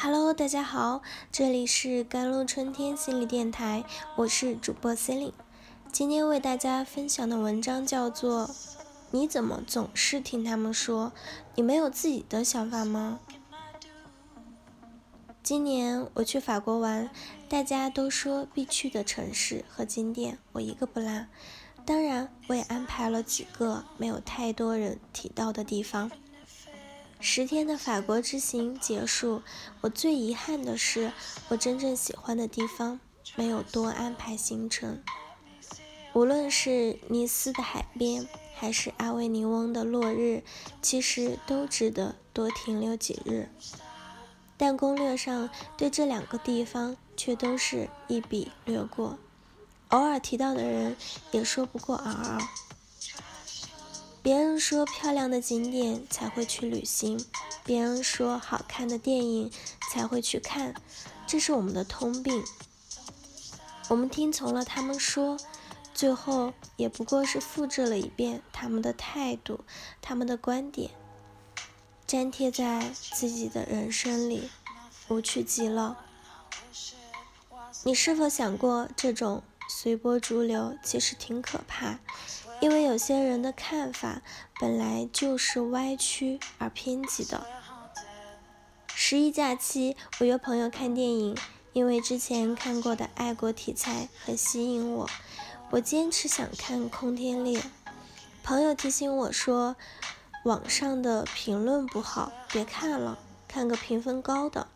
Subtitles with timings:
[0.00, 1.02] Hello，大家好，
[1.32, 3.84] 这里是甘露春天心理电台，
[4.14, 5.32] 我是主播 Celine。
[5.90, 8.46] 今天为大家分享的文章叫做
[9.10, 11.10] 《你怎么总是听他们说，
[11.56, 13.18] 你没有自己的想法吗？》
[15.42, 17.10] 今年我去法国玩，
[17.48, 21.26] 大家都说必去的城市和景点，我一个不落。
[21.84, 26.12] 当然，我也安排了几个没有太多人提到的地方。
[27.20, 29.42] 十天的法国之行结束，
[29.80, 31.12] 我最遗憾的是，
[31.48, 33.00] 我真正喜欢的地方
[33.34, 35.02] 没有多安排行程。
[36.14, 40.42] 无论是尼斯的海边，还是阿维尼翁的落日，
[40.80, 43.48] 其实都值得多停留几日。
[44.56, 49.18] 但攻略上对这两个地方却都是一笔略过，
[49.88, 50.96] 偶尔提到的人
[51.30, 52.38] 也说不过尔尔。
[54.22, 57.24] 别人说漂亮的景点才会去旅行，
[57.64, 59.50] 别人说好看的电影
[59.90, 60.74] 才会去看，
[61.26, 62.44] 这是我们的通病。
[63.88, 65.38] 我们听从了他们说，
[65.94, 69.60] 最后也不过是复制了一遍他们的态度、
[70.02, 70.90] 他们的观点，
[72.06, 74.50] 粘贴在自己的人生里，
[75.08, 75.96] 无趣极了。
[77.84, 81.98] 你是否想过，这种随波逐流其实挺可怕？
[82.60, 84.22] 因为有些人的看法
[84.60, 87.46] 本来就是歪曲而偏激的。
[88.94, 91.36] 十一假期，我约朋友看电影，
[91.72, 95.08] 因为之前看过的爱国题材很吸引我，
[95.70, 97.60] 我坚持想看《空天猎》。
[98.42, 99.76] 朋友提醒我说，
[100.44, 104.66] 网上的评论不好，别看了，看个评分高的。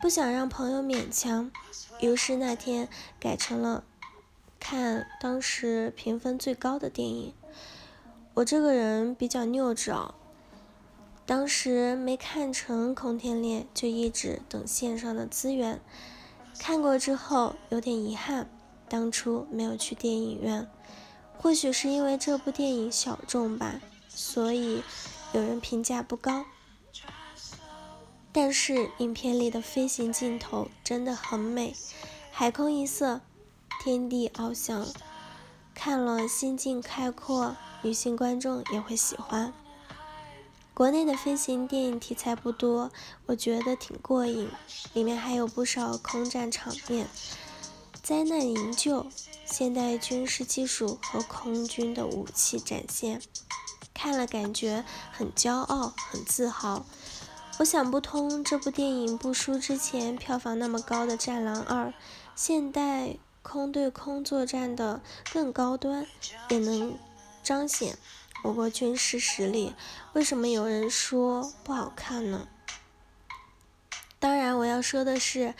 [0.00, 1.52] 不想让朋友勉强，
[2.00, 2.88] 于是那天
[3.20, 3.84] 改成了。
[4.60, 7.34] 看当时评分最高的电影，
[8.34, 10.14] 我这个人比较拗着哦，
[11.26, 15.80] 当时没看成《空天猎》，就一直等线上的资源。
[16.58, 18.48] 看过之后有点遗憾，
[18.88, 20.68] 当初没有去电影院。
[21.38, 24.82] 或许是因为这部电影小众吧，所以
[25.32, 26.44] 有人评价不高。
[28.30, 31.74] 但是影片里的飞行镜头真的很美，
[32.30, 33.22] 海空一色。
[33.82, 34.86] 天地翱翔，
[35.74, 39.54] 看了心境开阔，女性观众也会喜欢。
[40.74, 42.90] 国内的飞行电影题材不多，
[43.24, 44.50] 我觉得挺过瘾，
[44.92, 47.08] 里面还有不少空战场面、
[48.02, 49.06] 灾难营救、
[49.46, 53.22] 现代军事技术和空军的武器展现，
[53.94, 56.84] 看了感觉很骄傲、很自豪。
[57.58, 61.86] 我想不通，这部电影不输之前票房那么高的《战狼二》，
[62.36, 63.16] 现代。
[63.42, 65.00] 空对空作战的
[65.32, 66.06] 更高端，
[66.50, 66.98] 也能
[67.42, 67.96] 彰显
[68.44, 69.74] 我国军事实力。
[70.12, 72.48] 为什么有人说不好看呢？
[74.18, 75.54] 当然，我要说的是，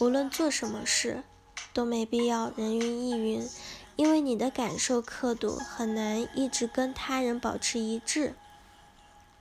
[0.00, 1.24] 无论做什么事，
[1.72, 3.48] 都没必要人云亦云，
[3.96, 8.36] 因为你的感受刻度很难一直跟他人保持一致。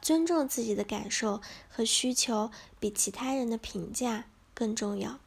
[0.01, 1.39] 尊重自己的感受
[1.69, 5.19] 和需求，比其他人的评价更重要。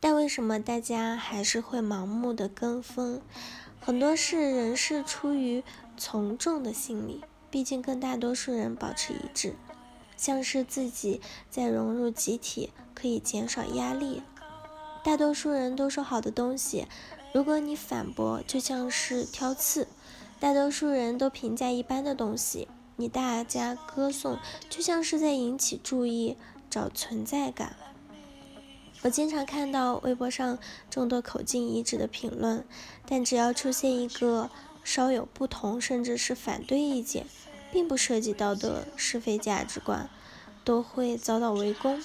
[0.00, 3.20] 但为什么大家还是会盲目的跟风？
[3.78, 5.62] 很多是人是出于
[5.96, 9.54] 从众的心理，毕竟跟大多数人保持一致，
[10.16, 14.22] 像是自己在融入集体，可以减少压力。
[15.04, 16.86] 大多数人都说好的东西，
[17.32, 19.86] 如果你反驳，就像是挑刺；
[20.38, 24.38] 大多数人都评价一般的东西，你大家歌颂，
[24.70, 26.36] 就像是在引起注意，
[26.68, 27.76] 找存在感。
[29.02, 30.58] 我经常看到微博上
[30.90, 32.66] 众多口径一致的评论，
[33.06, 34.50] 但只要出现一个
[34.84, 37.26] 稍有不同，甚至是反对意见，
[37.72, 40.10] 并不涉及到的是非价值观，
[40.64, 42.02] 都会遭到围攻。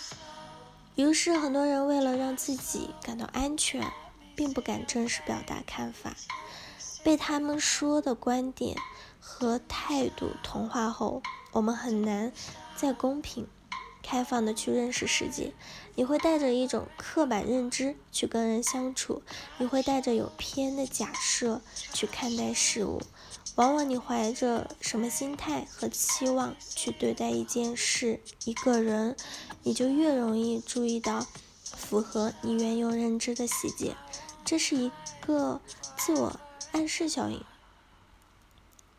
[0.96, 3.86] 于是，很多人为了让自己感到安全，
[4.34, 6.16] 并不敢正式表达看法，
[7.04, 8.78] 被他们说的观点
[9.20, 12.32] 和态度同化后，我们很难
[12.78, 13.46] 再公平。
[14.06, 15.52] 开放的去认识世界，
[15.96, 19.24] 你会带着一种刻板认知去跟人相处，
[19.58, 21.60] 你会带着有偏的假设
[21.92, 23.02] 去看待事物。
[23.56, 29.16] 往往你怀着什么心态和期望去对待一件事、一个人，
[29.64, 31.26] 你就越容易注意到
[31.64, 33.96] 符合你原有认知的细节。
[34.44, 34.92] 这是一
[35.26, 35.60] 个
[35.98, 36.40] 自我
[36.74, 37.44] 暗示效应。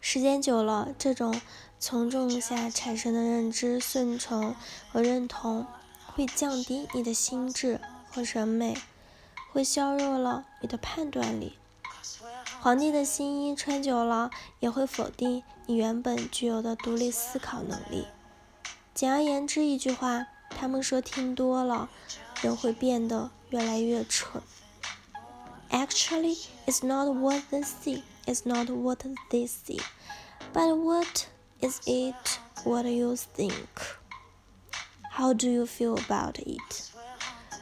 [0.01, 1.41] 时间久了，这种。
[1.79, 4.57] 从众下产生的认知顺从
[4.91, 5.67] 和认同，
[6.07, 7.81] 会降低你的心智
[8.11, 8.77] 和审美，
[9.53, 11.59] 会削弱了你的判断力。
[12.61, 18.07] 皇帝的新衣穿久了，也会否定你原本具有的独立思考能力。
[18.95, 21.89] 简而言之，一句话，他们说听多了，
[22.41, 24.43] 人会变得越来越蠢。
[25.71, 29.81] Actually, it's not what they see, it's not what they see,
[30.55, 31.27] but what
[31.61, 33.53] is it what you think?
[35.11, 36.91] How do you feel about it?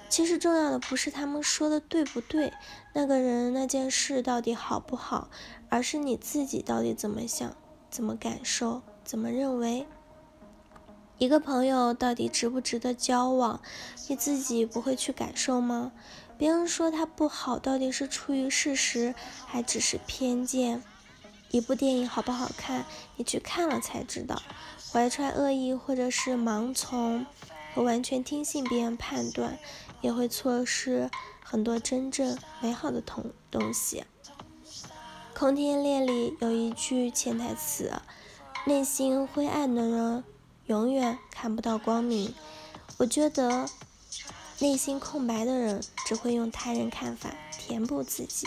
[0.09, 2.53] 其实重要的不是他们说的对不对，
[2.93, 5.29] 那个人那件事到底好不好，
[5.69, 7.57] 而是你自己到底怎么想、
[7.91, 9.87] 怎么感受、怎么认为。
[11.19, 13.61] 一个朋友到底值不值得交往，
[14.09, 15.93] 你自己不会去感受吗？
[16.37, 19.15] 别人说他不好，到底是出于事实，
[19.47, 20.83] 还只是偏见？
[21.55, 22.85] 一部电影好不好看，
[23.15, 24.43] 你去看了才知道。
[24.93, 27.25] 怀揣恶意或者是盲从
[27.73, 29.57] 和完全听信别人判断。
[30.01, 31.09] 也会错失
[31.43, 34.03] 很多真正美好的东东西。
[35.33, 37.93] 空天猎里有一句潜台词：
[38.67, 40.25] 内心灰暗的人
[40.67, 42.35] 永远看不到光明。
[42.99, 43.67] 我觉得，
[44.59, 48.47] 内心空白的人只会用他人看法填补自己，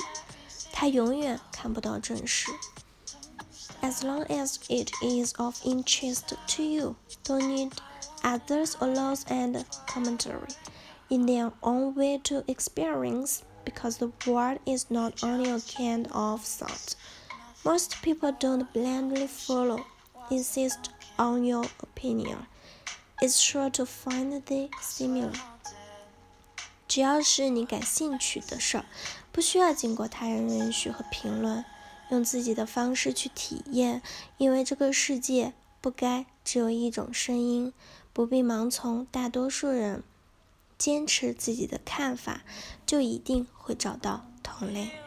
[0.71, 2.51] 他永远看不到真实。
[3.82, 7.72] As long as it is of interest to you, don't need
[8.22, 10.48] others' laws and commentary.
[11.12, 16.40] in their own way to experience because the world is not only a kind of
[16.42, 16.94] thought.
[17.66, 19.84] Most people don't blindly follow,
[20.30, 20.88] insist
[21.18, 22.38] on your opinion.
[23.20, 25.32] It's sure to find the similar.
[26.88, 28.84] 只要是你感兴趣的事儿，
[29.30, 31.62] 不需要经过他人允许和评论，
[32.09, 34.01] 用自己的方式去体验，
[34.37, 37.73] 因为这个世界不该只有一种声音，
[38.13, 40.03] 不必盲从大多数人。
[40.77, 42.43] 坚持自己的看法，
[42.85, 45.06] 就一定会找到同类。